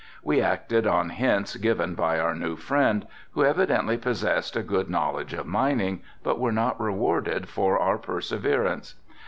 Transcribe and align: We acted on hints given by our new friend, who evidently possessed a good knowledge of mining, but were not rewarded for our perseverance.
We 0.23 0.41
acted 0.41 0.87
on 0.87 1.11
hints 1.11 1.57
given 1.57 1.93
by 1.93 2.17
our 2.17 2.33
new 2.33 2.55
friend, 2.55 3.05
who 3.33 3.45
evidently 3.45 3.97
possessed 3.99 4.55
a 4.55 4.63
good 4.63 4.89
knowledge 4.89 5.33
of 5.33 5.45
mining, 5.45 6.01
but 6.23 6.39
were 6.39 6.51
not 6.51 6.81
rewarded 6.81 7.47
for 7.47 7.77
our 7.77 7.99
perseverance. 7.99 8.95